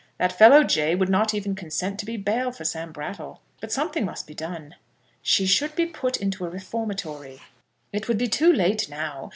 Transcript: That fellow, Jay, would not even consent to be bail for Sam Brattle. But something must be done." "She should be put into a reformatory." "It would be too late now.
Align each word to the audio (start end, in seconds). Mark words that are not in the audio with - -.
That 0.17 0.31
fellow, 0.35 0.63
Jay, 0.63 0.95
would 0.95 1.09
not 1.09 1.31
even 1.35 1.53
consent 1.53 1.99
to 1.99 2.07
be 2.07 2.17
bail 2.17 2.51
for 2.51 2.65
Sam 2.65 2.91
Brattle. 2.91 3.39
But 3.59 3.71
something 3.71 4.03
must 4.03 4.25
be 4.25 4.33
done." 4.33 4.73
"She 5.21 5.45
should 5.45 5.75
be 5.75 5.85
put 5.85 6.17
into 6.17 6.43
a 6.43 6.49
reformatory." 6.49 7.39
"It 7.93 8.07
would 8.07 8.17
be 8.17 8.27
too 8.27 8.51
late 8.51 8.89
now. 8.89 9.29